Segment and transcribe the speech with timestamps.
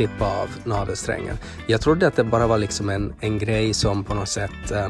[0.00, 1.36] klippa av navelsträngen.
[1.66, 4.86] Jag trodde att det bara var liksom en, en grej som på något sätt eh,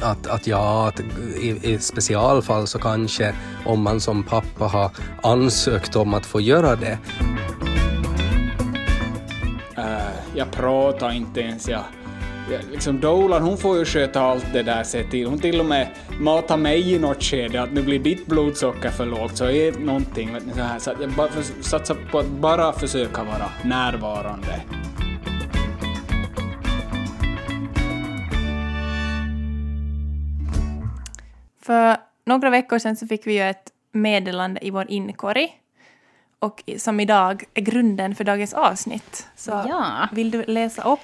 [0.00, 1.00] att, att ja, att
[1.40, 3.34] i, i specialfall så kanske
[3.66, 4.90] om man som pappa har
[5.22, 6.98] ansökt om att få göra det.
[9.78, 11.68] Uh, jag pratar inte ens.
[11.68, 11.82] Jag,
[12.70, 15.26] liksom Dolan hon får ju sköta allt det där se till.
[15.26, 15.88] Hon till och med
[16.20, 20.32] matar mig i något skede att nu blir ditt blodsocker för lågt så är någonting.
[20.34, 20.78] Vet ni, så här.
[20.78, 24.60] Så jag bara för, satsar på att bara försöka vara närvarande.
[31.62, 35.58] För några veckor sedan så fick vi ju ett meddelande i vår inkorg
[36.38, 39.26] och som idag är grunden för dagens avsnitt.
[39.36, 40.08] Så Ja.
[40.12, 41.00] vill du läsa upp?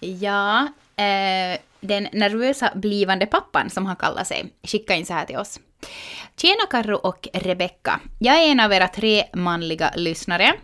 [0.00, 5.36] Ja, eh, den nervösa blivande pappan som han kallar sig skickade in så här till
[5.36, 5.60] oss.
[6.36, 8.00] Tjena Karro och Rebecka.
[8.18, 10.54] Jag är en av era tre manliga lyssnare.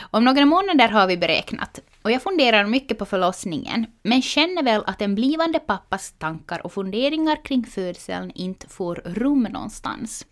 [0.00, 1.80] Om några månader har vi beräknat.
[2.02, 6.72] Och jag funderar mycket på förlossningen, men känner väl att en blivande pappas tankar och
[6.72, 10.26] funderingar kring födseln inte får rum någonstans.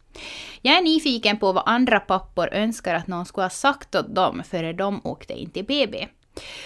[0.62, 4.42] Jag är nyfiken på vad andra pappor önskar att någon skulle ha sagt åt dem
[4.50, 6.06] före de åkte in till BB.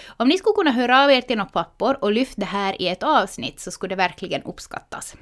[0.07, 2.87] Om ni skulle kunna höra av er till några pappor och lyfta det här i
[2.87, 5.15] ett avsnitt så skulle det verkligen uppskattas.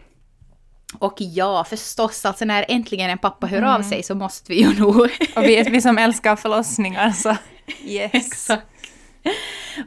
[0.99, 4.79] Och ja, förstås, alltså när äntligen en pappa hör av sig så måste vi ju
[4.79, 4.95] nog...
[5.35, 7.35] Och vi, vi som älskar förlossningar så
[7.85, 8.11] yes.
[8.13, 8.67] Exakt.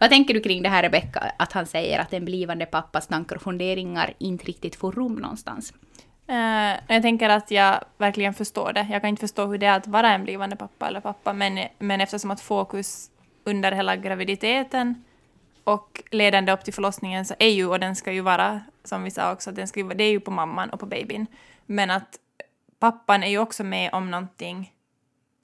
[0.00, 3.36] Vad tänker du kring det här Rebecka, att han säger att en blivande pappas tankar
[3.36, 5.72] och funderingar inte riktigt får rum någonstans?
[6.28, 8.86] Eh, jag tänker att jag verkligen förstår det.
[8.90, 11.58] Jag kan inte förstå hur det är att vara en blivande pappa eller pappa, men,
[11.78, 13.10] men eftersom att fokus
[13.48, 15.04] under hela graviditeten
[15.64, 19.10] och ledande upp till förlossningen så är ju, och den ska ju vara, som vi
[19.10, 21.26] sa också, den ska ju, det är ju på mamman och på babyn.
[21.66, 22.18] Men att
[22.78, 24.72] pappan är ju också med om någonting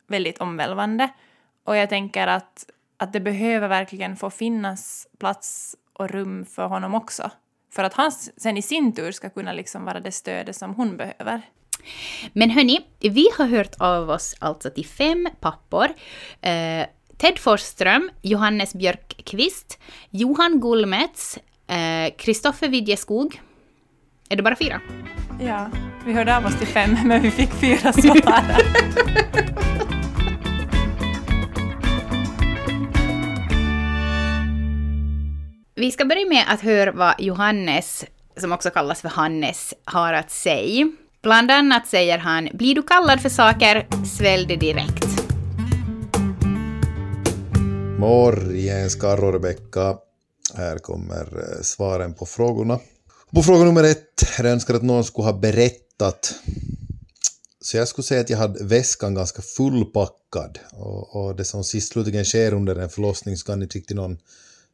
[0.06, 1.08] väldigt omvälvande.
[1.64, 2.66] Och jag tänker att,
[2.97, 7.30] att det behöver verkligen få finnas plats och rum för honom också.
[7.72, 10.97] För att han sen i sin tur ska kunna liksom vara det stödet som hon
[10.97, 11.43] behöver.
[12.32, 15.88] Men hörni, vi har hört av oss alltså till fem pappor.
[16.41, 16.87] Eh,
[17.25, 19.79] Ted Forsström, Johannes Björkqvist,
[20.11, 21.39] Johan Gullmets,
[22.19, 23.41] Kristoffer Widjeskog.
[24.29, 24.81] Är det bara fyra?
[25.41, 25.71] Ja,
[26.07, 28.43] vi hörde av oss till fem, men vi fick fyra svar.
[35.75, 38.05] Vi ska börja med att höra vad Johannes,
[38.37, 40.93] som också kallas för Hannes, har att säga.
[41.23, 45.24] Bland annat säger han “Blir du kallad för saker, svälj det direkt”.
[47.99, 49.99] Morgens, Karro och Rebecka.
[50.55, 52.81] Här kommer eh, svaren på frågorna.
[53.34, 56.34] På fråga nummer ett, jag önskar att någon skulle ha berättat.
[57.60, 60.59] Så jag skulle säga att jag hade väskan ganska fullpackad.
[60.72, 64.19] Och, och det som sist slutligen sker under en förlossning så kan inte riktigt någon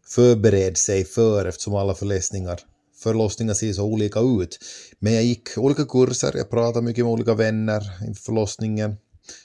[0.07, 2.61] förbereda sig för eftersom alla förlossningar,
[3.03, 4.59] förlossningar ser så olika ut.
[4.99, 8.97] Men jag gick olika kurser, jag pratade mycket med olika vänner inför förlossningen.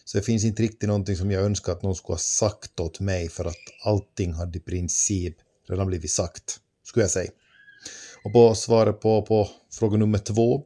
[0.06, 3.00] Så det finns inte riktigt någonting som jag önskar att någon skulle ha sagt åt
[3.00, 5.36] mig för att allting hade i princip
[5.68, 7.32] redan blivit sagt, skulle jag säga.
[8.24, 10.64] Och på svaret på, på fråga nummer två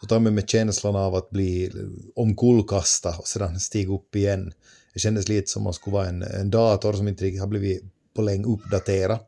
[0.00, 1.72] så tar jag med känslan av att bli
[2.14, 4.52] omkullkastad och sedan stiga upp igen.
[4.94, 7.82] Det kändes lite som man skulle vara en, en dator som inte riktigt har blivit
[8.16, 9.18] på länge uppdaterad.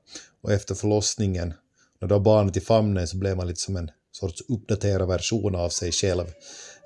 [0.42, 1.54] Och efter förlossningen,
[2.00, 5.54] när du har barnet i famnen så blev man lite som en sorts uppdaterad version
[5.54, 6.24] av sig själv.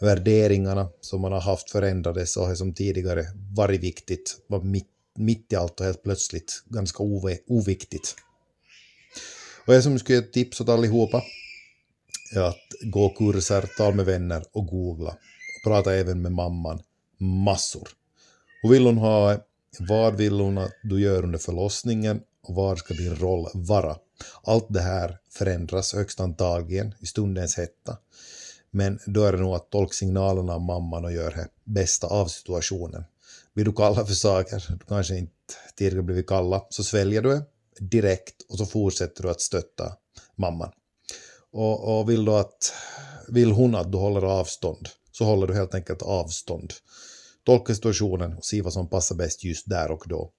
[0.00, 4.88] Värderingarna som man har haft förändrades och har som tidigare varit viktigt var mitt,
[5.18, 8.16] mitt i allt och helt plötsligt ganska ov oviktigt.
[9.66, 11.22] Och jag som skulle ge ett tips åt allihopa
[12.34, 15.10] är att gå kurser, tala med vänner och googla.
[15.10, 16.82] Och prata även med mamman.
[17.18, 17.88] Massor.
[18.62, 19.38] Och vill hon ha
[19.78, 23.96] vad vill hon att du gör under förlossningen och var ska din roll vara?
[24.42, 27.98] Allt det här förändras högst antagligen i stundens hetta.
[28.70, 32.26] Men då är det nog att tolka signalerna av mamman och göra det bästa av
[32.26, 33.04] situationen.
[33.54, 35.34] Blir du kallad för saker du kanske inte
[35.76, 37.44] tidigare blivit kallad så sväljer du det
[37.80, 39.96] direkt och så fortsätter du att stötta
[40.36, 40.70] mamman.
[41.52, 42.72] Och, och vill, du att,
[43.28, 46.72] vill hon att du håller avstånd så håller du helt enkelt avstånd.
[47.44, 50.32] Tolka situationen och se vad som passar bäst just där och då.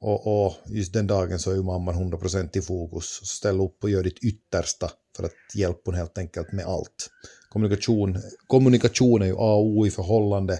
[0.00, 3.18] Och, och just den dagen så är ju mamman 100% i fokus.
[3.18, 7.10] Så ställ upp och gör ditt yttersta för att hjälpa hon helt enkelt med allt.
[7.48, 10.58] Kommunikation, kommunikation är ju A och O i förhållande.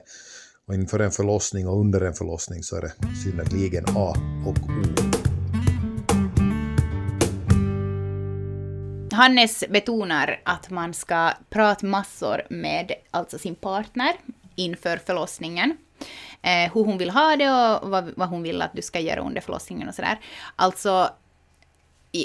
[0.68, 2.92] Och inför en förlossning och under en förlossning så är det
[3.24, 4.14] synnerligen A
[4.46, 4.82] och O.
[9.12, 14.12] Hannes betonar att man ska prata massor med alltså sin partner
[14.54, 15.76] inför förlossningen.
[16.42, 19.20] eh, hur hon vill ha det och vad, vad hon vill att du ska göra
[19.20, 20.20] under förlossningen och sådär.
[20.56, 21.10] Alltså,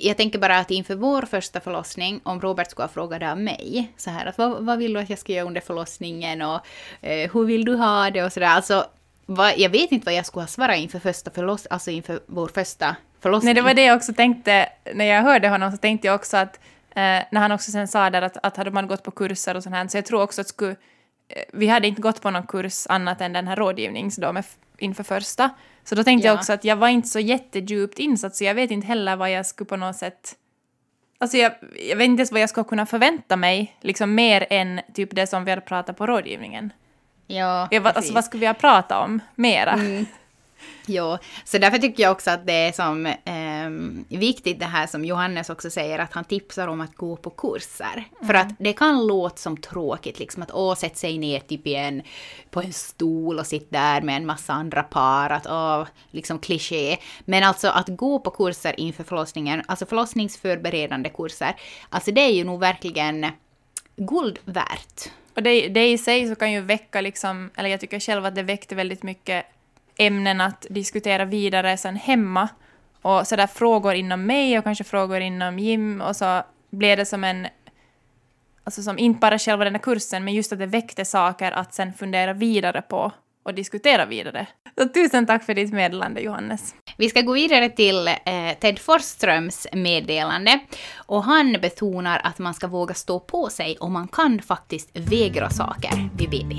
[0.03, 3.91] jag tänker bara att inför vår första förlossning, om Robert skulle ha frågat av mig,
[3.97, 6.59] så här att vad, vad vill du att jag ska göra under förlossningen och
[7.01, 8.47] eh, hur vill du ha det och sådär.
[8.47, 8.85] Alltså,
[9.25, 12.47] vad, jag vet inte vad jag skulle ha svarat inför första förloss, alltså inför vår
[12.47, 13.45] första förlossning.
[13.47, 16.37] Nej, det var det jag också tänkte, när jag hörde honom så tänkte jag också
[16.37, 16.59] att,
[16.89, 19.63] eh, när han också sen sa där att, att hade man gått på kurser och
[19.63, 20.71] sånt här, så jag tror också att skulle,
[21.29, 24.45] eh, vi hade inte gått på någon kurs annat än den här rådgivnings då med,
[24.81, 25.49] inför första,
[25.83, 26.31] så då tänkte Ja.
[26.33, 29.31] jag också att jag var inte så jättedjupt insatt, så jag vet inte heller vad
[29.31, 30.35] jag skulle på något sätt...
[31.19, 31.51] Alltså jag,
[31.89, 35.27] jag vet inte ens vad jag ska kunna förvänta mig, liksom mer än typ det
[35.27, 36.73] som vi hade pratat på rådgivningen.
[37.27, 39.79] Ja, Jag, alltså vad skulle vi ha pratat om mera?
[40.85, 45.05] Jo, så därför tycker jag också att det är som ehm, viktigt det här som
[45.05, 48.05] Johannes också säger, att han tipsar om att gå på kurser.
[48.27, 52.01] För att det kan låta som tråkigt, liksom att åh, sätt sig ner typ en,
[52.49, 56.97] på en stol och sitt där med en massa andra par, att åh, liksom kliché.
[57.25, 61.55] Men alltså att gå på kurser inför förlossningen, alltså förlossningsförberedande kurser,
[61.89, 63.25] alltså det är ju nog verkligen
[63.95, 65.11] guld värt.
[65.35, 68.35] Och det, det i sig så kan ju väcka, liksom, eller jag tycker själv att
[68.35, 69.45] det väckte väldigt mycket
[69.97, 72.49] ämnen att diskutera vidare sen hemma.
[73.01, 77.23] Och sådär frågor inom mig och kanske frågor inom Jim och så blev det som
[77.23, 77.47] en...
[78.63, 81.73] Alltså som inte bara själva den här kursen, men just att det väckte saker att
[81.73, 83.11] sen fundera vidare på
[83.43, 84.47] och diskutera vidare.
[84.77, 86.75] Så tusen tack för ditt meddelande, Johannes.
[86.97, 88.13] Vi ska gå vidare till eh,
[88.59, 90.59] Ted Forsströms meddelande.
[90.95, 95.49] Och han betonar att man ska våga stå på sig och man kan faktiskt vägra
[95.49, 96.55] saker vid BB.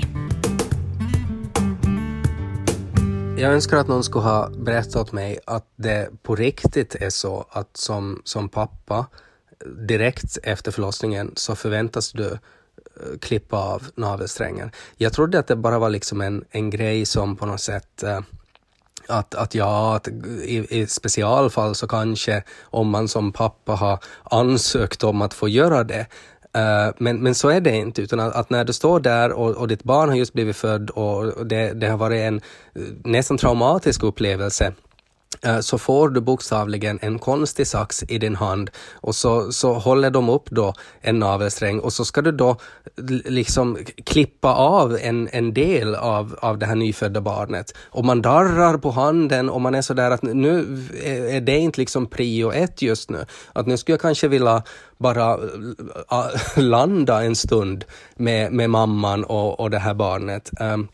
[3.37, 7.45] Jag önskar att någon skulle ha berättat åt mig att det på riktigt är så
[7.49, 9.05] att som, som pappa
[9.87, 12.39] direkt efter förlossningen så förväntas du eh,
[13.21, 14.71] klippa av navelsträngen.
[14.97, 18.19] Jag trodde att det bara var liksom en, en grej som på något sätt eh,
[19.07, 25.03] att, att ja, att i, i specialfall så kanske om man som pappa har ansökt
[25.03, 26.07] om att få göra det,
[26.55, 29.51] Eh, men, men så är det inte, utan att, att när du står där och,
[29.51, 32.41] och ditt barn har just blivit född och det, det har varit en
[32.75, 34.73] eh, nästan traumatisk upplevelse,
[35.41, 40.09] Eh, så får du bokstavligen en konstig sax i din hand och så, så håller
[40.09, 42.57] de upp då en navelsträng och så ska du då
[43.25, 47.73] liksom klippa av en, en del av, av det här nyfödda barnet.
[47.85, 50.59] Och man darrar på handen och man är sådär att nu
[51.03, 53.25] är det inte liksom prio ett just nu.
[53.53, 54.63] Att nu skulle jag kanske vilja
[54.97, 55.33] bara
[56.11, 56.27] eh,
[56.63, 60.49] landa en stund med, med mamman och, och det här barnet.
[60.59, 60.87] Um,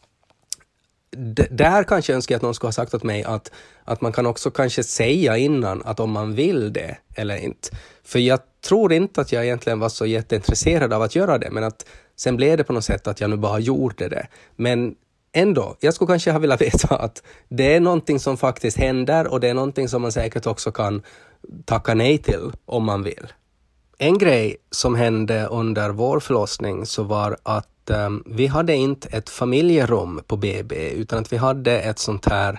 [1.11, 3.51] där kanske jag önskar att någon skulle ha sagt åt mig att,
[3.83, 7.69] att man kan också kanske säga innan att om man vill det eller inte.
[8.03, 11.63] För jag tror inte att jag egentligen var så jätteintresserad av att göra det, men
[11.63, 11.85] att
[12.15, 14.27] sen blev det på något sätt att jag nu bara gjorde det.
[14.55, 14.95] Men
[15.33, 19.39] ändå, jag skulle kanske ha velat veta att det är någonting som faktiskt händer och
[19.39, 21.01] det är någonting som man säkert också kan
[21.65, 23.27] tacka nej till om man vill.
[23.97, 29.29] En grej som hände under vår förlossning så var att ehm, vi hade inte ett
[29.29, 32.57] familjerum på BB utan att vi hade ett sånt här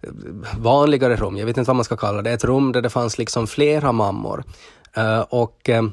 [0.00, 0.10] eh,
[0.58, 3.18] vanligare rum, jag vet inte vad man ska kalla det, ett rum där det fanns
[3.18, 4.44] liksom flera mammor.
[4.94, 5.92] Eh, och ehm,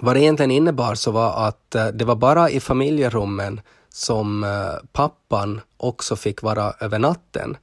[0.00, 4.88] vad det egentligen innebar så var att eh, det var bara i familjerummen som eh,
[4.92, 7.56] pappan också fick vara över natten.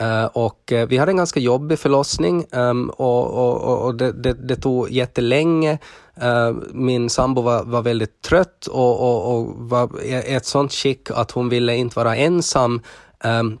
[0.00, 4.32] Eh, och eh, vi hade en ganska jobbig förlossning ehm, och, och, och, det, det,
[4.32, 5.78] det tog jättelänge.
[6.20, 11.10] Eh, min sambo var, var väldigt trött och, och, och var i ett sånt skick
[11.10, 12.80] att hon ville inte vara ensam.
[13.20, 13.58] Ehm,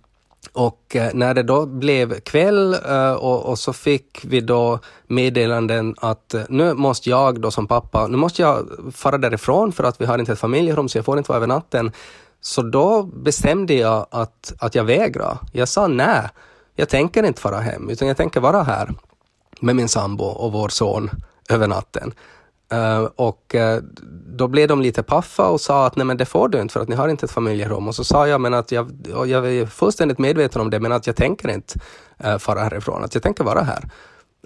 [0.52, 2.74] och när det då blev kväll
[3.18, 8.16] och, och så fick vi då meddelanden att nu måste jag då som pappa, nu
[8.16, 11.28] måste jag fara därifrån för att vi har inte ett familjerum så jag får inte
[11.28, 11.92] vara över natten.
[12.46, 15.38] Så då bestämde jag att, att jag vägrar.
[15.52, 16.28] Jag sa nej,
[16.74, 18.94] jag tänker inte fara hem utan jag tänker vara här
[19.60, 21.10] med min sambo och vår son
[21.50, 22.12] över natten.
[22.74, 23.78] Uh, och uh,
[24.36, 26.80] då blev de lite paffa och sa att nej men det får du inte för
[26.80, 27.88] att ni har inte ett familjerum.
[27.88, 30.92] Och så sa jag men att jag, och jag är fullständigt medveten om det men
[30.92, 31.78] att jag tänker inte
[32.24, 33.90] uh, fara härifrån, att jag tänker vara här.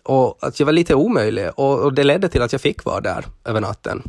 [0.05, 3.01] Och att jag var lite omöjlig och, och det ledde till att jag fick vara
[3.01, 4.03] där över natten.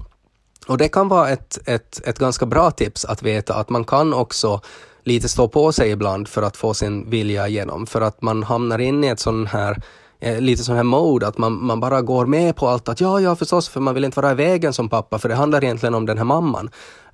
[0.68, 4.14] Och det kan vara ett, ett, ett ganska bra tips att veta att man kan
[4.14, 4.62] också
[5.04, 7.88] lite stå på sig ibland för att få sin vilja igenom.
[7.88, 9.82] För att man hamnar in i ett sån här
[10.20, 13.20] eh, lite sån här mode att man, man bara går med på allt att ja,
[13.20, 15.96] ja förstås, för man vill inte vara i vägen som pappa, för det handlar egentligen
[15.96, 16.70] om den här mamman.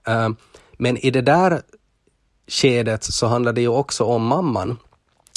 [0.08, 0.30] Eh,
[0.78, 1.62] men i det där
[2.48, 4.78] skedet så handlar det ju också om mamman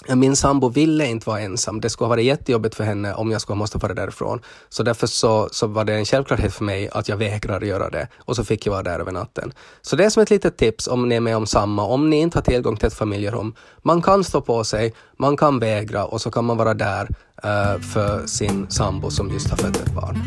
[0.09, 1.80] min sambo ville inte vara ensam.
[1.80, 4.40] Det skulle ha varit jättejobbigt för henne om jag skulle ha måste fara därifrån.
[4.69, 8.09] Så därför så, så var det en självklarhet för mig att jag vägrar göra det.
[8.19, 9.52] Och så fick jag vara där över natten.
[9.83, 11.85] Så det är som ett litet tips om ni är med om samma.
[11.85, 13.54] Om ni inte har tillgång till ett familjerum.
[13.83, 17.09] Man kan stå på sig, man kan vägra och så kan man vara där
[17.45, 20.19] uh, för sin sambo som just har fött ett barn.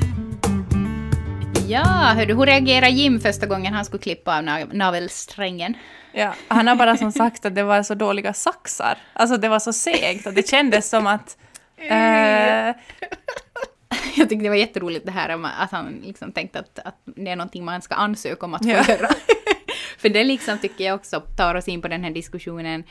[1.67, 4.43] Ja, hur reagerade Jim första gången han skulle klippa av
[4.73, 5.77] navelsträngen?
[6.11, 8.97] Ja, han har bara som sagt att det var så dåliga saxar.
[9.13, 11.37] Alltså det var så segt och det kändes som att...
[11.77, 12.75] Eh...
[14.15, 17.35] Jag tyckte det var jätteroligt det här att han liksom tänkte att, att det är
[17.35, 18.85] någonting man ska ansöka om att få ja.
[18.87, 19.09] göra.
[19.97, 22.83] För det liksom tycker jag också tar oss in på den här diskussionen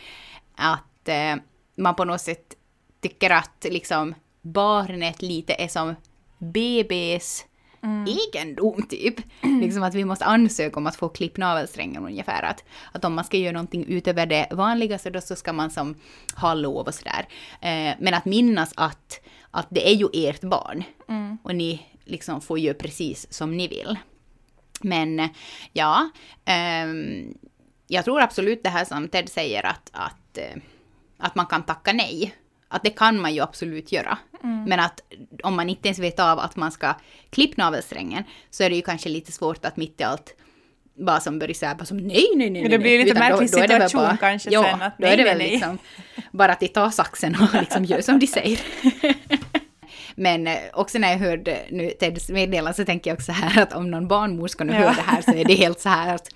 [0.56, 1.36] att eh,
[1.76, 2.54] man på något sätt
[3.00, 5.94] tycker att liksom barnet lite är som
[6.38, 7.44] BBs
[7.82, 8.06] mm.
[8.06, 9.14] egendom typ.
[9.60, 12.42] Liksom att vi måste ansöka om att få klippt navelsträngen ungefär.
[12.42, 15.70] Att, att om man ska göra någonting utöver det vanliga så då så ska man
[15.70, 15.94] som
[16.36, 17.28] ha lov och sådär.
[17.60, 19.20] Eh, men att minnas att,
[19.50, 20.84] att det är ju ert barn.
[21.08, 21.38] Mm.
[21.42, 23.98] Och ni liksom får göra precis som ni vill.
[24.80, 25.28] Men
[25.72, 26.10] ja,
[26.44, 26.86] eh,
[27.86, 30.62] jag tror absolut det här som Ted säger att, att, eh,
[31.18, 32.34] att man kan tacka nej.
[32.68, 34.18] Att det kan man ju absolut göra.
[34.42, 34.64] Mm.
[34.64, 35.00] Men att
[35.42, 36.94] om man inte ens vet av att man ska
[37.30, 40.34] klippa navelsträngen så är det ju kanske lite svårt att mitt i allt
[40.94, 42.68] bara som börjar säga bara som nej, nej, nej.
[42.68, 44.82] Det blir lite märklig situation bara, kanske ja, sen.
[44.82, 45.78] Att då är det väl liksom
[46.30, 48.60] bara att de tar saxen och liksom gör som de säger.
[50.14, 53.72] Men eh, också när jag hörde nu Teds meddelande så tänker jag också här att
[53.72, 54.78] om någon barnmorska nu ja.
[54.78, 56.28] hör det här så är det helt så här att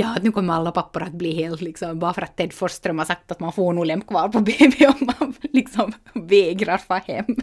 [0.00, 3.04] ja, nu kommer alla pappor att bli helt liksom, bara för att Ted Forsström har
[3.04, 7.36] sagt att man får nog lämna kvar på BB om man liksom vägrar få hem.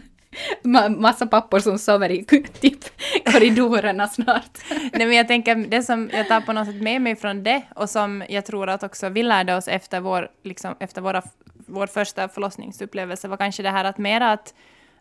[0.98, 2.24] Massa pappor som sover i
[2.60, 2.84] typ
[3.24, 4.58] korridorerna snart.
[4.70, 7.62] Nej men jag tänker, det som jag tar på något sätt med mig från det
[7.74, 11.22] och som jag tror att också vi lärde oss efter vår, liksom, efter våra,
[11.66, 14.54] vår första förlossningsupplevelse var kanske det här att mera att,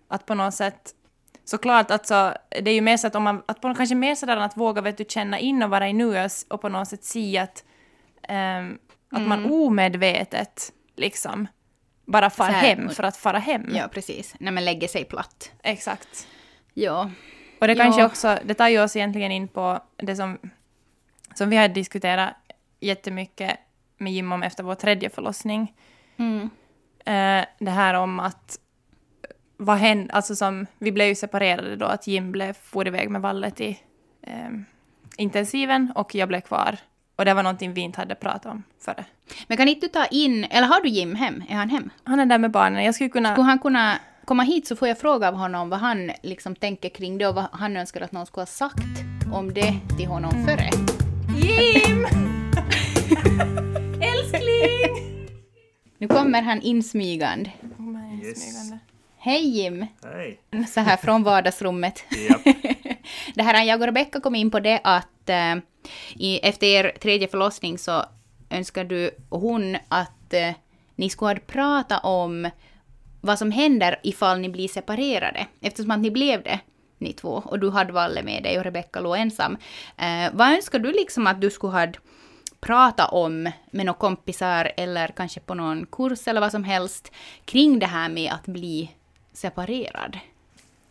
[0.08, 0.94] att på något sätt
[1.48, 4.38] såklart, alltså, det är ju mer så att om man, att på, kanske mer sådär
[4.38, 7.38] att våga vet du, känna in och vara i nuet och på något sätt se
[7.38, 7.64] att,
[8.30, 8.80] um,
[9.12, 9.30] att mm.
[9.30, 11.48] man omedvetet liksom
[12.06, 13.76] bara far här, hem för att fara hem.
[13.76, 14.36] Ja, precis.
[14.40, 15.52] När man lägger sig platt.
[15.64, 16.28] Exakt.
[16.74, 17.12] Ja.
[17.62, 18.08] Och det kanske ja.
[18.08, 20.40] också, det tar ju oss egentligen in på det som,
[21.36, 22.34] som vi har diskuterat
[22.80, 23.60] jättemycket
[23.98, 25.74] med Jim om efter vår tredje förlossning.
[26.18, 26.42] Mm.
[26.42, 28.60] Uh, det här om att
[29.58, 33.22] vad hände, alltså som, vi blev ju separerade då, att Jim blev, for iväg med
[33.22, 33.76] Valle till
[34.22, 34.50] eh,
[35.18, 36.78] intensiven och jag blev kvar.
[37.16, 39.06] Och det var någonting vi inte hade pratat om före.
[39.48, 41.44] Men kan inte du ta in, eller har du Jim hem?
[41.50, 41.90] Är han hem?
[42.04, 42.84] Han är där med barnen.
[42.84, 43.32] Jag skulle kunna...
[43.32, 46.90] Skulle han kunna komma hit så får jag fråga av honom vad han liksom tänker
[46.90, 48.80] kring det och vad han önskar att någon skulle ha sagt
[49.34, 50.70] om det till honom före.
[51.38, 52.06] Jim!
[54.02, 55.08] Älskling!
[55.98, 57.52] Nu kommer han insmygande.
[58.24, 58.72] Yes.
[59.20, 59.86] Hej Jim!
[60.04, 60.40] Hej!
[60.68, 62.04] Så här från vardagsrummet.
[63.36, 65.56] det här, jag och Rebecka kom in på det att äh,
[66.16, 68.06] i, efter er tredje förlossning så
[68.50, 70.52] önskar du och hon att äh,
[70.96, 72.50] ni skulle prata om
[73.22, 75.48] vad som händer ifall ni blir separerade.
[75.62, 76.60] Eftersom att ni blev det,
[76.98, 79.58] ni två, och du hade Valle med dig och Rebecka låg ensam.
[79.98, 81.88] Äh, vad önskar du liksom att du skulle ha
[82.60, 87.12] prata om med några kompisar eller kanske på någon kurs eller vad som helst
[87.46, 88.92] kring det här med att bli
[89.38, 90.18] separerad.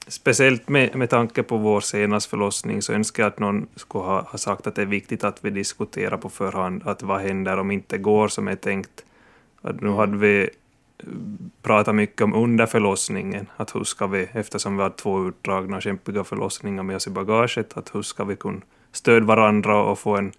[0.09, 4.21] Speciellt med, med tanke på vår senaste förlossning så önskar jag att någon skulle ha,
[4.21, 7.71] ha sagt att det är viktigt att vi diskuterar på förhand att vad händer om
[7.71, 9.05] inte går som är tänkt.
[9.63, 11.07] Att nu hade vi eh,
[11.63, 16.25] pratat mycket om under förlossningen, att hur ska vi, eftersom vi har två utdragna kämpiga
[16.25, 18.61] förlossningar med oss i bagaget, att hur ska vi kunna
[18.93, 20.33] stödja varandra och få en,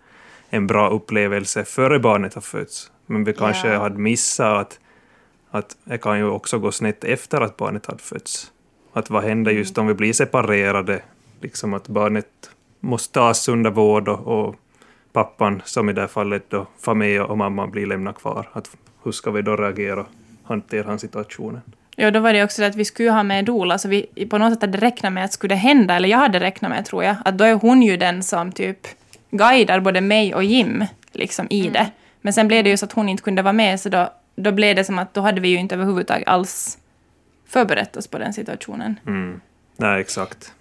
[0.49, 2.91] en bra upplevelse före barnet har fötts.
[3.05, 3.79] Men vi kanske ja.
[3.79, 4.79] hade missat att
[5.57, 8.51] att det kan ju också gå snett efter att barnet har fötts.
[8.93, 11.01] Att vad händer just om vi blir separerade?
[11.41, 12.49] Liksom att barnet
[12.79, 14.55] måste tas under vård och, och
[15.11, 18.49] pappan, som i det här fallet då, med och mamman blir lämnad kvar.
[18.53, 18.69] Att
[19.03, 20.07] hur ska vi då reagera och
[20.43, 21.61] hantera han situationen?
[21.95, 24.37] Ja, då var det också det att vi skulle ha med Dola, så vi på
[24.37, 27.03] något sätt hade räknat med att skulle det hända, eller jag hade räknat med, tror
[27.03, 28.87] jag, att då är hon ju den som typ
[29.31, 31.73] guidar både mig och Jim liksom i mm.
[31.73, 31.91] det.
[32.21, 34.51] Men sen blev det ju så att hon inte kunde vara med, så då då
[34.51, 36.77] blev det som att då hade vi ju inte överhuvudtaget alls
[37.45, 38.99] förberett oss på den situationen.
[39.07, 39.41] Mm.
[39.77, 40.53] Nej, exakt.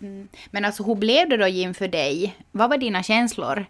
[0.00, 0.28] Mm.
[0.50, 2.36] Men alltså hur blev det då Jim för dig?
[2.52, 3.66] Vad var dina känslor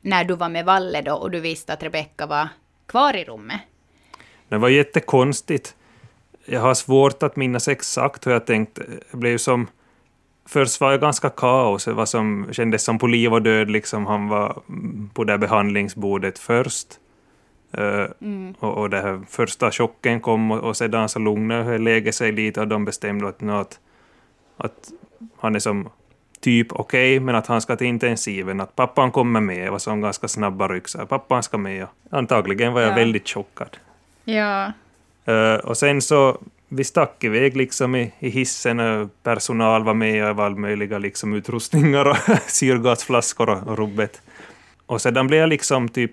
[0.00, 2.48] när du var med Valle då och du visste att Rebecka var
[2.86, 3.60] kvar i rummet?
[4.48, 5.74] Det var jättekonstigt.
[6.44, 8.82] Jag har svårt att minnas exakt hur jag tänkte.
[9.10, 9.66] Det blev som...
[10.46, 11.84] Först var jag ganska kaos.
[11.84, 13.70] Det var som, kändes som på liv och död.
[13.70, 14.62] Liksom han var
[15.14, 16.99] på det behandlingsbordet först.
[17.72, 18.06] Eh,
[18.58, 22.60] och, och det här första chocken kom och, och sedan så lugnade läget sig lite
[22.60, 23.80] och de bestämde att, att,
[24.56, 24.92] att
[25.36, 25.88] han är som
[26.40, 29.96] typ okej, okay, men att han ska till intensiven, att pappan kommer med, och så
[29.96, 31.86] ganska snabba ryck, pappan ska med.
[32.10, 32.94] Antagligen var jag Ja.
[32.94, 33.76] väldigt chockad.
[34.24, 34.72] Ja.
[35.24, 40.30] Eh, och sen så, vi stack iväg liksom i, i hissen, och personal var med
[40.30, 44.22] och all möjliga liksom utrustningar och syrgasflaskor och, och rubbet.
[44.86, 46.12] Och sedan blev jag liksom typ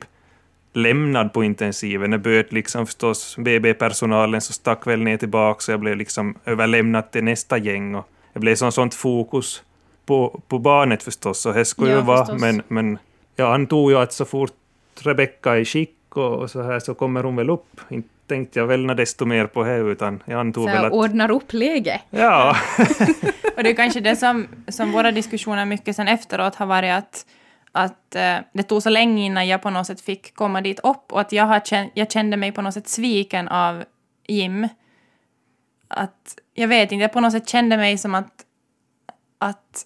[0.74, 2.12] lämnad på intensiven.
[2.12, 7.12] Det böt liksom förstås BB-personalen så stack väl ner tillbaka så jag blev liksom överlämnad
[7.12, 7.96] till nästa gäng.
[7.96, 9.64] Och det blev som sånt fokus
[10.06, 12.42] på, på barnet förstås, och det skulle Ja, ju vara, förstås.
[12.42, 12.98] men, men
[13.36, 14.52] jag antog ju att så fort
[15.02, 17.82] Rebecka är i skick och, och så här så kommer hon väl upp.
[17.90, 20.92] Inte tänkte jag väl nå desto mer på det, utan jag antog Så väl att...
[20.94, 22.02] ordnar upp läge.
[22.10, 22.56] Ja,
[23.58, 27.26] Och det är kanske det som, som våra diskussioner mycket sen efteråt har varit att,
[27.78, 31.12] att eh, det tog så länge innan jag på något sätt fick komma dit upp
[31.12, 33.84] och att jag, har känt, jag kände mig på något sätt sviken av
[34.28, 34.68] Jim.
[35.88, 38.34] Att, jag vet inte, jag på något sätt kände mig som att,
[39.40, 39.86] att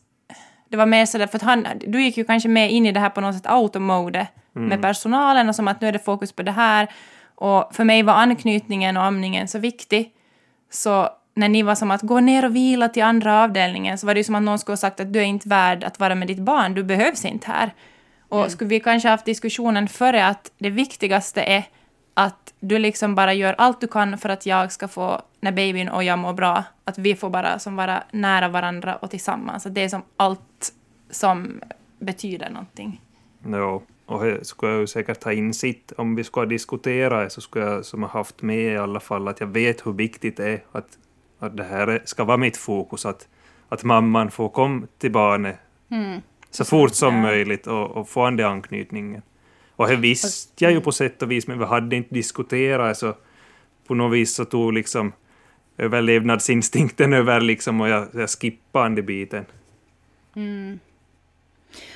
[0.70, 3.00] det var mer sådär, för att han, du gick ju kanske med in i det
[3.00, 6.44] här på något sätt automode med personalen och som att nu är det fokus på
[6.44, 6.88] det här.
[7.36, 10.14] Och för mig var anknytningen och amningen så viktig.
[10.70, 14.14] Så när ni var som att gå ner och vila till andra avdelningen så var
[14.14, 16.16] det ju som att någon skulle ha sagt att du är inte värd att vara
[16.16, 17.74] med ditt barn, du behövs inte här.
[18.30, 21.64] Och skulle vi kanske haft diskussionen före att det viktigaste är
[22.14, 25.90] att du liksom bara gör allt du kan för att jag ska få, när babyn
[25.90, 29.66] och jag mår bra, att vi får bara som vara nära varandra och tillsammans.
[29.66, 30.74] Att det är som allt
[31.10, 31.62] som
[32.00, 33.02] betyder någonting.
[33.46, 33.84] jo.
[34.06, 35.92] och det skulle jag ju säkert ta in sitt.
[35.98, 39.28] Om vi skulle diskutera det så skulle jag som har haft med i alla fall
[39.28, 40.98] att jag vet hur viktigt det är att,
[41.46, 43.28] att det här är- ska vara mitt fokus, att,
[43.70, 45.58] att mamman får komma till barnet
[46.50, 47.22] så fort som Ja.
[47.22, 49.22] möjligt och, och få den där anknytningen.
[49.76, 53.16] Och det visste jag ju på sätt och vis, men vi hade inte diskuterat så
[53.88, 55.14] på något vis så tog liksom
[55.78, 59.46] överlevnadsinstinkten över liksom och jag, jag skippade den biten.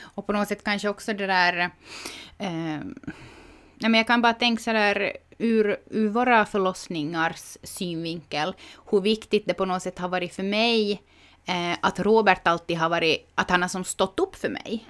[0.02, 1.58] Och på något sätt kanske också det där...
[2.38, 2.80] Eh,
[3.80, 8.56] nej men jag kan bara tänka så där ur, ur våra förlossningars synvinkel,
[8.92, 11.02] hur viktigt det på något sätt har varit för mig
[11.46, 14.86] eh, att Robert alltid har varit, att han har som stått upp för mig.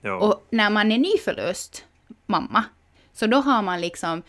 [0.00, 0.14] Ja.
[0.14, 1.84] Och när man är nyförlöst
[2.26, 2.64] mamma,
[3.12, 4.22] så då har man liksom...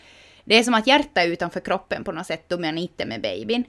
[0.44, 3.06] Det är som att hjärtat är utanför kroppen på något sätt då man inte är
[3.06, 3.64] med babyn.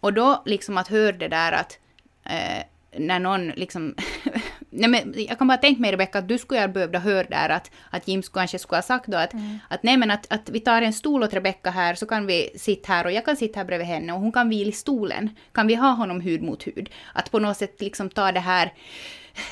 [0.00, 1.78] Och då liksom att höra det där att
[2.24, 2.64] eh,
[2.98, 3.94] när någon liksom...
[4.70, 7.48] nej men jag kan bara tänka mig Rebecka att du skulle ha behövt höra där
[7.48, 9.32] att, att Jim kanske skulle ha sagt då att,
[9.68, 12.50] att nej men att, att vi tar en stol åt Rebecka här så kan vi
[12.56, 15.30] sitta här och jag kan sitta här bredvid henne och hon kan vila i stolen.
[15.52, 16.90] Kan vi ha honom hud mot hud?
[17.12, 18.72] Att på något sätt liksom ta det här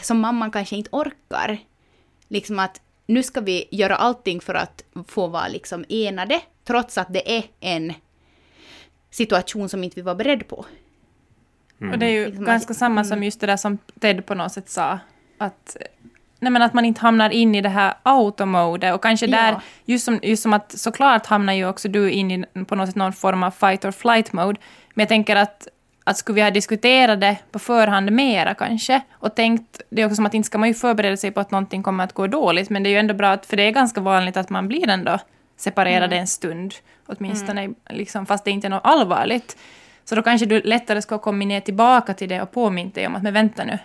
[0.02, 1.58] som mamman kanske inte orkar
[2.28, 7.12] liksom att nu ska vi göra allting för att få vara liksom enade, trots att
[7.12, 7.94] det är en
[9.10, 10.66] situation som inte vi var beredda på.
[11.80, 14.34] Och det är ju Liksom att- ganska samma som just det där som Ted på
[14.34, 14.98] något sätt sa.
[15.38, 15.76] Att,
[16.40, 19.36] nej men att man inte hamnar in i det här automode och kanske Ja.
[19.36, 22.88] där, just som, just som att såklart hamnar ju också du in i på något
[22.88, 24.60] sätt någon form av fight or flight mode.
[24.94, 25.68] Men jag tänker att,
[26.04, 30.16] att skulle vi ha diskuterat det på förhand mera kanske och tänkt, det är också
[30.16, 32.70] som att inte ska man ju förbereda sig på att någonting kommer att gå dåligt,
[32.70, 34.88] men det är ju ändå bra att, för det är ganska vanligt att man blir
[34.88, 35.18] ändå
[35.56, 36.74] separerade en stund,
[37.06, 39.56] åtminstone, liksom, fast det inte är något allvarligt.
[40.08, 43.16] Så då kanske du lättare ska komma ner tillbaka till det och påminna dig om
[43.16, 43.78] att men vänta nu,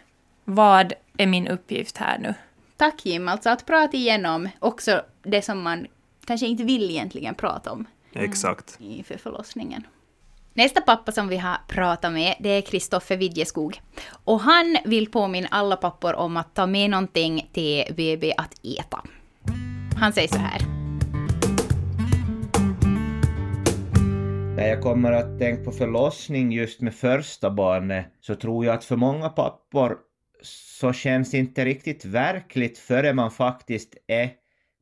[0.43, 2.34] vad är min uppgift här nu?
[2.77, 5.88] Tack Jim, alltså att prata igenom också det som man
[6.25, 8.77] kanske inte vill egentligen prata om Exakt.
[8.79, 9.88] inför förlossningen.
[10.53, 13.81] Nästa pappa som vi har pratat med, det är Kristoffer Widjeskog.
[14.23, 19.01] Och han vill påminna alla pappor om att ta med någonting till BB att äta.
[19.99, 20.81] Han säger så här.
[24.56, 28.86] När jag kommer att tänka på förlossning just med första barnet så tror jag att
[28.86, 29.98] för många pappor
[30.80, 34.30] så känns det inte riktigt verkligt förrän man faktiskt är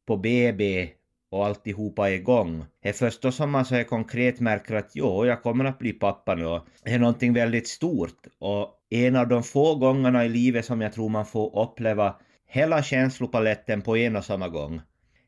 [0.07, 0.89] på BB
[1.31, 2.65] och alltihopa är igång.
[2.83, 5.79] Det är först då som man så här konkret märker att jo, jag kommer att
[5.79, 6.45] bli pappa nu.
[6.45, 10.81] och Det är någonting väldigt stort och en av de få gångerna i livet som
[10.81, 12.15] jag tror man får uppleva
[12.47, 14.81] hela känslopaletten på en och samma gång.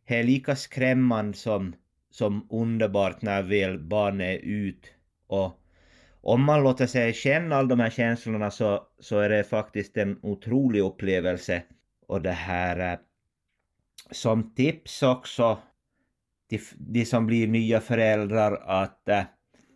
[0.08, 1.74] Det är lika skrämmande som
[2.12, 4.86] som underbart när väl barnet är ut.
[5.28, 5.60] Och
[6.22, 10.20] om man låter sig känna alla de här känslorna så, så är det faktiskt en
[10.22, 11.64] otrolig upplevelse.
[12.08, 13.00] Och det här eh,
[14.12, 15.58] som tips också
[16.50, 19.24] till de som blir nya föräldrar att eh,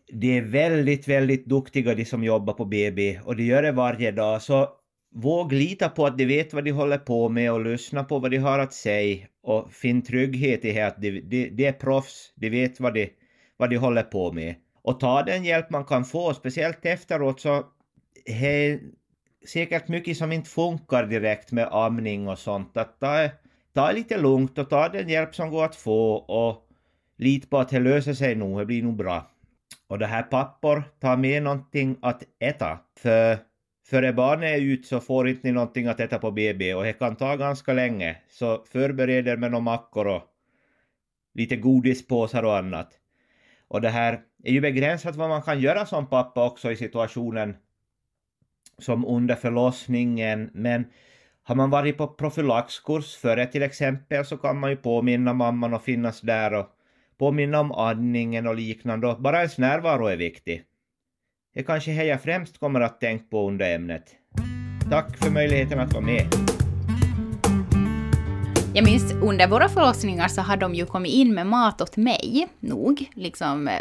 [0.08, 4.12] de är väldigt, väldigt duktiga de som jobbar på BB och de gör det varje
[4.12, 4.42] dag.
[4.42, 4.70] Så
[5.16, 8.32] våg lita på att de vet vad de håller på med och lyssna på vad
[8.32, 12.50] de har att säga och finn trygghet i att de, de, de är proffs, de
[12.50, 13.10] vet vad de,
[13.58, 14.56] vad de håller på med.
[14.82, 17.66] Och ta den hjälp man kan få, speciellt efteråt så
[18.26, 18.80] är
[19.48, 22.78] säkert mycket som inte funkar direkt med amning och sånt.
[22.78, 23.30] Att ta,
[23.74, 26.68] ta lite lugnt och ta den hjälp som går att få och
[27.18, 29.32] lita på att det löser sig nog, det blir nog bra.
[29.88, 32.80] Och det här pappor, ta med någonting att äta.
[33.00, 33.38] För
[33.86, 36.94] före barnet är ute så får inte ni någonting att äta på BB och det
[36.94, 38.18] kan ta ganska länge.
[38.30, 40.24] Så förbered er med några mackor och
[41.34, 43.00] lite godispåsar och annat.
[43.68, 47.56] Och det här är ju begränsat vad man kan göra som pappa också i situationen
[48.78, 50.86] som under förlossningen, men
[51.44, 55.84] har man varit på profylaxkurs före till exempel så kan man ju påminna mamman och
[55.84, 56.70] finnas där och
[57.18, 60.64] påminna om andningen och liknande och bara ens närvaro är viktig.
[61.56, 64.04] Det kanske är jag främst kommer att tänka på under ämnet.
[64.90, 66.28] Tack för möjligheten att vara med.
[68.74, 72.48] Jag minns under våra förlossningar så har de ju kommit in med mat åt mig,
[72.60, 73.10] nog.
[73.14, 73.74] Liksom, eh,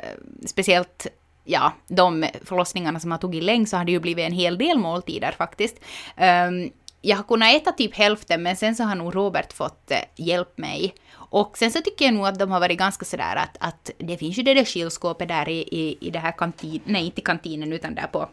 [0.46, 1.06] speciellt
[1.44, 4.78] ja, de förlossningarna som har tagit längst så har det ju blivit en hel del
[4.78, 5.80] måltider faktiskt.
[6.16, 9.98] Um, jag har kunnat äta typ hälften, men sen så har nog Robert fått eh,
[10.16, 10.94] hjälp mig.
[11.30, 14.16] Och sen så tycker jag nog att de har varit ganska sådär att, att det
[14.16, 17.72] finns ju det där kylskåpet där i, i, i det här kantinen, nej inte kantinen
[17.72, 18.28] utan där på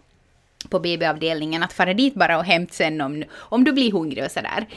[0.69, 4.31] på BB-avdelningen, att fara dit bara och hämta sen om, om du blir hungrig och
[4.31, 4.67] sådär.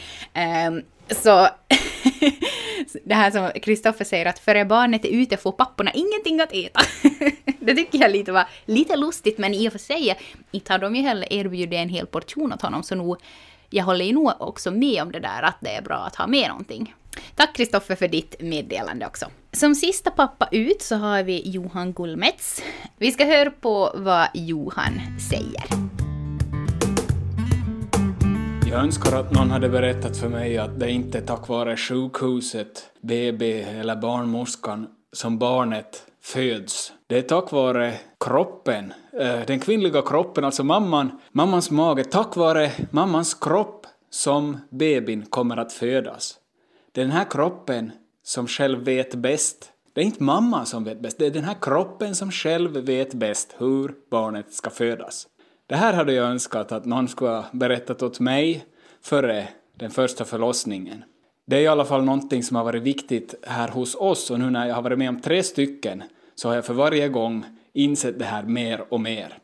[0.69, 1.49] Um, så
[3.05, 6.81] det här som Kristoffer säger att före barnet är ute får papporna ingenting att äta.
[7.61, 10.19] det tycker jag lite var lite lustigt, men i och för sig,
[10.51, 13.17] inte har de ju heller erbjudit en hel portion åt honom, så nog,
[13.71, 16.27] jag håller ju nog också med om det där att det är bra att ha
[16.27, 16.95] med någonting.
[17.37, 19.27] Tack Kristoffer för ditt meddelande också.
[19.53, 22.63] Som sista pappa ut så har vi Johan Gullmets.
[22.97, 25.65] Vi ska höra på vad Johan säger.
[28.71, 32.91] Jag önskar att någon hade berättat för mig att det inte är tack vare sjukhuset,
[33.01, 36.93] BB eller barnmorskan som barnet föds.
[37.07, 37.95] Det är tack vare
[38.25, 45.27] kroppen, eh, den kvinnliga kroppen, alltså mamman, mammans mage, tack vare mammans kropp som bebin
[45.27, 46.39] kommer att födas.
[46.95, 49.73] Det är den här kroppen som själv vet bäst.
[49.93, 53.15] Det är inte mamma som vet bäst, det är den här kroppen som själv vet
[53.15, 55.27] bäst hur barnet ska födas.
[55.67, 58.65] Det här hade jag önskat att någon skulle ha berättat åt mig
[59.03, 61.05] före den första förlossningen.
[61.47, 64.51] Det är i alla fall någonting som har varit viktigt här hos oss och nu
[64.51, 66.03] när jag har varit med om tre stycken
[66.35, 69.39] så har jag för varje gång insett det här mer och mer.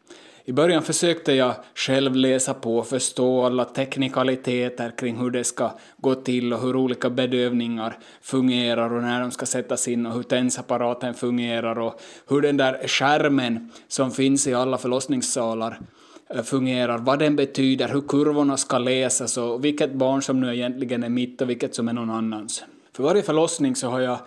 [0.45, 5.73] I början försökte jag själv läsa på och förstå alla teknikaliteter kring hur det ska
[5.97, 10.23] gå till och hur olika bedövningar fungerar och när de ska sättas in och hur
[10.23, 15.81] tensapparaten fungerar och hur den där skärmen som finns i alla förlossningssalar
[16.35, 21.05] eh, fungerar, vad den betyder, hur kurvorna ska läsas och vilket barn som nu egentligen
[21.05, 22.65] är mitt och vilket som är någon annans.
[22.93, 24.19] För varje förlossning så har jag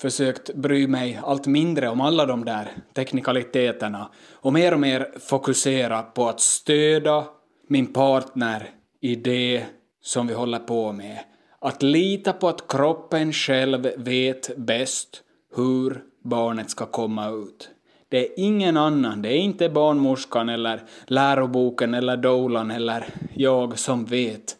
[0.00, 6.02] försökt bry mig allt mindre om alla de där teknikaliteterna och mer och mer fokusera
[6.02, 7.24] på att stödja
[7.68, 9.64] min partner i det
[10.02, 11.18] som vi håller på med.
[11.58, 15.22] Att lita på att kroppen själv vet bäst
[15.56, 17.70] hur barnet ska komma ut.
[18.08, 24.04] Det är ingen annan, det är inte barnmorskan eller läroboken eller dolan eller jag som
[24.04, 24.56] vet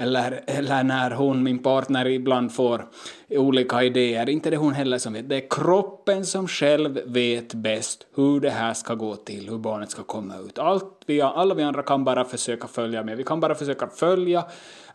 [0.00, 2.86] eller, eller när hon, min partner, ibland får
[3.28, 4.28] olika idéer.
[4.28, 5.28] Inte det hon heller som vet.
[5.28, 9.90] Det är kroppen som själv vet bäst hur det här ska gå till, hur barnet
[9.90, 10.58] ska komma ut.
[10.58, 13.16] Allt vi, alla vi andra kan bara försöka följa med.
[13.16, 14.44] Vi kan bara försöka följa,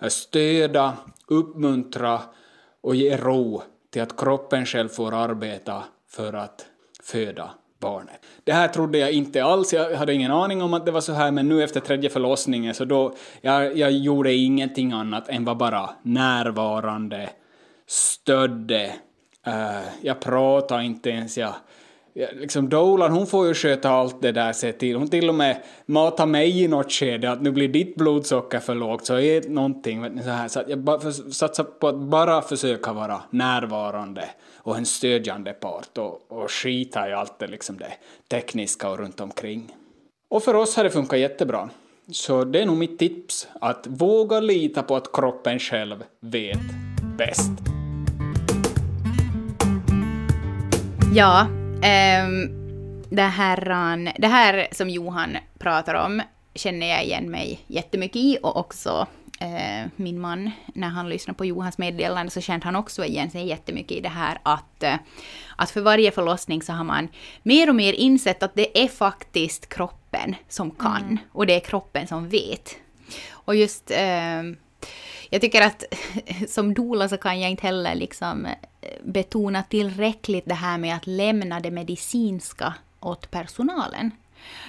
[0.02, 0.94] eh, stöda,
[1.28, 2.22] uppmuntra
[2.82, 6.66] och ge ro till att kroppen själv får arbeta för att
[7.04, 8.26] föda barnet.
[8.44, 11.14] Det här trodde jag inte alls, jag hade ingen aning om att det var så
[11.14, 15.56] här, men nu efter tredje förlossningen så då, jag, jag gjorde ingenting annat än var
[15.56, 17.30] bara närvarande,
[17.88, 18.86] stödde,
[19.48, 21.54] uh, jag pratade inte ens, jag
[22.16, 24.96] liksom Dolan hon får ju sköta allt det där se till.
[24.96, 28.76] Hon till och med matar mig i något skede att nu blir ditt blodsocker för
[28.76, 30.02] lågt så ät någonting.
[30.02, 30.48] Vet ni, så här.
[30.48, 34.30] Så jag satsar på att bara försöka vara närvarande
[34.66, 37.94] och en stödjande part och, och skita i allt det, liksom det
[38.30, 39.76] tekniska och runt omkring.
[40.30, 41.70] Och för oss har det funkat jättebra.
[42.12, 46.60] Så det är nog mitt tips, att våga lita på att kroppen själv vet
[47.18, 47.52] bäst.
[51.14, 51.48] Ja,
[51.84, 52.50] ähm,
[53.10, 56.22] det, här, det här som Johan pratar om
[56.56, 59.08] känner jag igen mig jättemycket i och också
[59.40, 63.48] eh, min man, när han lyssnade på Johans meddelande så kände han också igen sig
[63.48, 64.96] jättemycket i det här att, eh,
[65.56, 67.08] att för varje förlossning så har man
[67.44, 71.18] mer och mer insett att det är faktiskt kroppen som kan mm.
[71.32, 72.76] och det är kroppen som vet
[73.32, 74.44] Och just, eh,
[75.30, 75.84] jag tycker att
[76.50, 78.54] som doula så kan jag inte heller liksom eh,
[79.04, 84.12] betona tillräckligt det här med att lämna det medicinska åt personalen.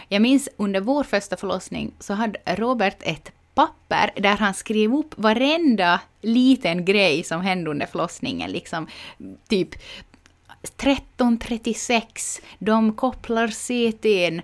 [0.09, 5.14] Jag minns under vår första förlossning så hade Robert ett papper där han skrev upp
[5.16, 8.50] varenda liten grej som hände under förlossningen.
[8.50, 8.86] Liksom,
[9.48, 9.74] typ
[10.76, 14.42] 13.36, de kopplar CTn,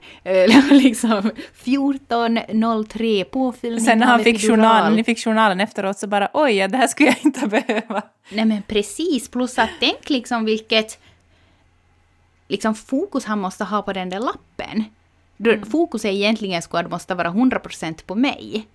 [0.83, 1.31] liksom
[1.64, 6.77] 14.03, påfyllning Sen när han fick journalen, fick journalen efteråt så bara oj, ja, det
[6.77, 8.03] här skulle jag inte behöva.
[8.31, 10.98] Nej men precis, plus att tänk liksom vilket
[12.48, 14.85] liksom fokus han måste ha på den där lappen.
[15.37, 18.66] Då Fokus är egentligen skulle måste vara 100% på mig.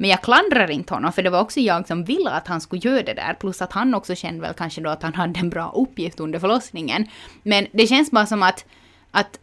[0.00, 2.80] Men jag klandrar inte honom, för det var också jag som ville att han skulle
[2.84, 3.34] göra det där.
[3.34, 6.38] Plus att han också kände väl kanske då att han hade en bra uppgift under
[6.38, 7.06] förlossningen.
[7.42, 8.64] Men det känns bara som att,
[9.10, 9.38] att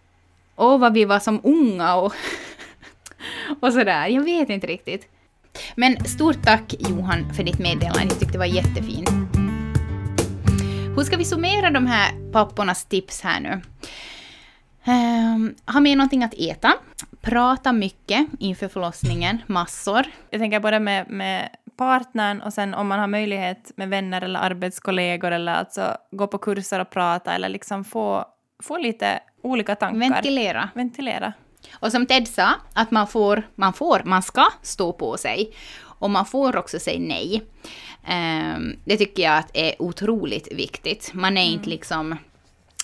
[0.55, 2.13] åh vad vi var som unga och,
[3.59, 4.07] och sådär.
[4.07, 5.07] Jag vet inte riktigt.
[5.75, 9.09] Men stort tack Johan för ditt meddelande, jag tyckte det var jättefint.
[10.95, 13.61] Hur ska vi summera de här pappornas tips här nu?
[14.87, 16.73] Um, ha med någonting att äta.
[17.21, 20.05] Prata mycket inför förlossningen, massor.
[20.29, 24.39] Jag tänker både med, med partnern och sen om man har möjlighet med vänner eller
[24.39, 28.25] arbetskollegor eller alltså gå på kurser och prata eller liksom få,
[28.63, 29.99] få lite olika tankar.
[29.99, 30.69] Ventilera.
[30.73, 31.33] Ventilera.
[31.73, 35.53] Och som Ted sa, att man får, man får, man ska stå på sig.
[35.81, 37.43] Och man får också säga nej.
[38.07, 41.11] Ehm, det tycker jag att är otroligt viktigt.
[41.13, 42.17] Man är inte liksom,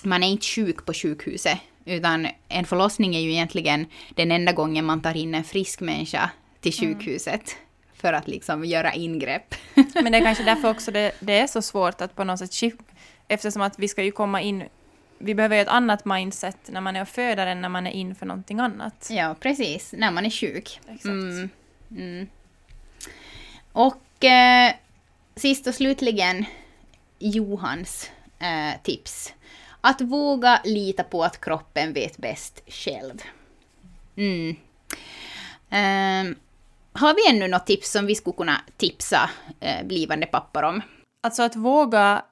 [0.02, 1.58] man är inte sjuk på sjukhuset.
[1.84, 6.30] Utan en förlossning är ju egentligen den enda gången man tar in en frisk människa
[6.60, 7.56] till sjukhuset.
[7.94, 9.54] För att liksom göra ingrepp.
[9.94, 12.74] Men det är kanske därför också det, det är så svårt att på något sätt
[13.28, 14.64] eftersom att vi ska ju komma in
[15.24, 17.90] vi behöver ju ett annat mindset när man är och föder än när man är
[17.90, 19.08] in för någonting annat.
[19.10, 19.94] ja, precis.
[19.96, 20.80] När man är sjuk.
[20.88, 21.04] Exakt.
[21.04, 21.50] Mm,
[21.90, 22.26] mm.
[23.72, 24.72] Och eh,
[25.36, 26.44] sist och slutligen
[27.18, 29.34] Johans eh, tips.
[29.84, 33.22] Att våga lita på att kroppen vet bäst själv.
[34.16, 34.56] Mm.
[35.70, 36.34] Ehm,
[36.92, 40.82] har vi ännu något tips som vi skulle kunna tipsa eh, blivande pappor om?
[41.22, 42.22] Alltså att våga,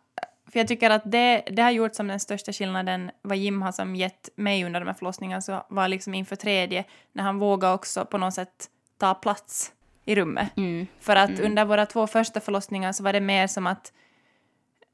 [0.52, 3.72] för jag tycker att det, det har gjort som den största skillnaden vad Jim har
[3.72, 7.74] som gett mig under de här förlossningarna så var liksom inför tredje när han vågade
[7.74, 9.72] också på något sätt ta plats
[10.04, 10.56] i rummet.
[10.56, 10.86] Mm.
[11.00, 13.92] För att under våra två första förlossningar så var det mer som att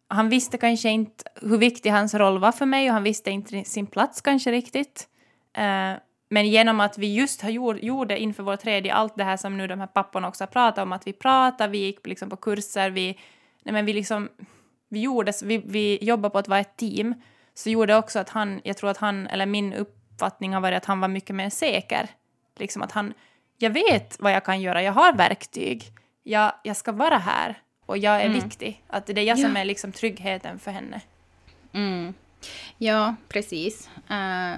[0.08, 3.64] han visste kanske inte hur viktig hans roll var för mig och han visste inte
[3.64, 5.08] sin plats kanske riktigt.
[5.56, 5.92] Eh,
[6.28, 9.56] men genom att vi just har gjort, gjorde inför vår tredje allt det här som
[9.56, 12.36] nu de här papporna också har pratat om, att vi pratade, vi gick liksom på
[12.36, 13.18] kurser, vi,
[13.62, 14.28] nej men vi liksom,
[14.88, 17.14] vi gjorde, vi, vi jobbade på att vara ett team,
[17.54, 20.84] så gjorde också att han, jag tror att han, eller min uppfattning har varit att
[20.84, 22.08] han var mycket mer säker.
[22.58, 23.14] Liksom att han,
[23.58, 25.84] jag vet vad jag kan göra, jag har verktyg,
[26.22, 28.82] jag, jag ska vara här och jag är viktig.
[28.86, 31.00] Att det är jag som är liksom tryggheten för henne.
[31.72, 32.14] Mm.
[32.78, 33.88] Ja, precis.
[34.10, 34.54] Eh,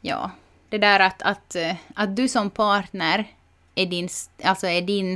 [0.00, 0.30] ja,
[0.68, 3.24] det där att, att, eh, att du som partner
[3.74, 4.08] är din,
[4.44, 5.14] alltså är din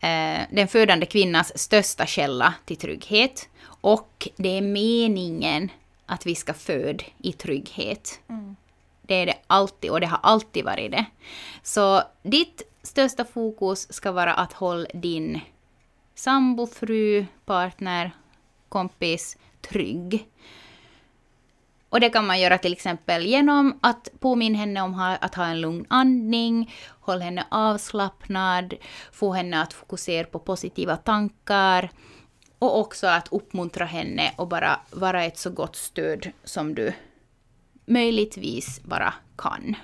[0.00, 3.48] eh, den födande kvinnans största källa till trygghet.
[3.80, 5.70] Och det är meningen
[6.06, 8.20] att vi ska föda i trygghet.
[9.02, 11.04] Det är det alltid och det har alltid varit det.
[11.62, 15.40] Så ditt största fokus ska vara att hålla din
[16.16, 18.10] sambo, fru, partner,
[18.68, 20.28] kompis trygg.
[21.88, 25.60] Och det kan man göra till exempel genom att påminna henne om att ha en
[25.60, 28.74] lugn andning, hålla henne avslappnad,
[29.12, 31.90] få henne att fokusera på positiva tankar
[32.58, 36.92] och också att uppmuntra henne och bara vara ett så gott stöd som du
[37.86, 39.76] möjligtvis bara kan.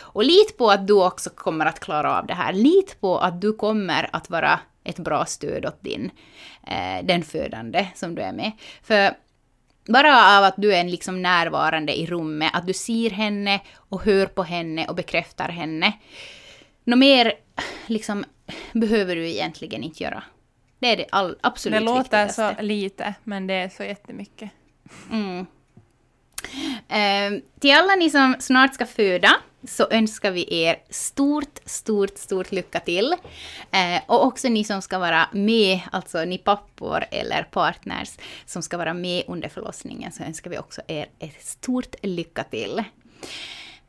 [0.00, 2.52] Och lit på att du också kommer att klara av det här.
[2.52, 6.10] Lit på att du kommer att vara ett bra stöd åt din,
[6.66, 8.52] eh, den födande som du är med.
[8.82, 9.14] För
[9.88, 14.26] bara av att du är liksom närvarande i rummet, att du ser henne och hör
[14.26, 15.92] på henne och bekräftar henne.
[16.84, 17.32] Något mer
[17.86, 18.24] liksom,
[18.72, 20.22] behöver du egentligen inte göra.
[20.78, 22.56] Det är det all, absolut Det låter viktigaste.
[22.58, 24.50] så lite, men det är så jättemycket.
[25.10, 25.46] Mm.
[26.88, 29.30] Eh, till alla ni som snart ska föda
[29.66, 33.12] så önskar vi er stort, stort, stort lycka till.
[33.70, 38.10] Eh, och också ni som ska vara med, alltså ni pappor eller partners
[38.46, 42.78] som ska vara med under förlossningen så önskar vi också er ett stort lycka till.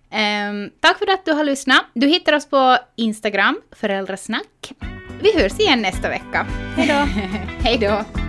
[0.10, 1.86] Eh, tack för att du har lyssnat.
[1.94, 4.72] Du hittar oss på Instagram, föräldrasnack.
[5.22, 6.48] Vi hörs igen nästa vecka.
[6.76, 6.94] Hej då!
[7.64, 8.25] Hej då!